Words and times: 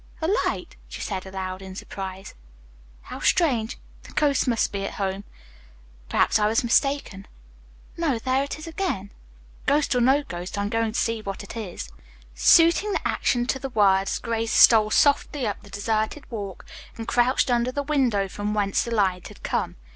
"A 0.19 0.27
light," 0.47 0.77
she 0.87 0.99
said 0.99 1.27
aloud 1.27 1.61
in 1.61 1.75
surprise. 1.75 2.33
"How 3.03 3.19
strange. 3.19 3.77
The 4.01 4.11
ghost 4.13 4.47
must 4.47 4.71
be 4.71 4.83
at 4.83 4.95
home. 4.95 5.25
Perhaps 6.09 6.39
I 6.39 6.47
was 6.47 6.63
mistaken. 6.63 7.27
No, 7.97 8.17
there 8.17 8.43
it 8.43 8.57
is 8.57 8.65
again. 8.65 9.11
Ghost 9.67 9.93
or 9.93 10.01
no 10.01 10.23
ghost, 10.23 10.57
I'm 10.57 10.69
going 10.69 10.93
to 10.93 10.99
see 10.99 11.21
what 11.21 11.43
it 11.43 11.55
is." 11.55 11.89
Suiting 12.33 12.93
the 12.93 13.07
action 13.07 13.45
to 13.45 13.59
the 13.59 13.69
words, 13.69 14.17
Grace 14.17 14.51
stole 14.53 14.89
softly 14.89 15.45
up 15.45 15.61
the 15.61 15.69
deserted 15.69 16.25
walk 16.31 16.65
and 16.97 17.07
crouched 17.07 17.51
under 17.51 17.71
the 17.71 17.83
window 17.83 18.27
from 18.27 18.55
whence 18.55 18.83
the 18.83 18.89
light 18.89 19.27
had 19.27 19.43
come. 19.43 19.75